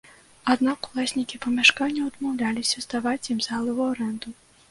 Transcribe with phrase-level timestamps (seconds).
[0.53, 4.29] Аднак уласнікі памяшканняў адмаўляліся здаваць ім залы ў арэнду.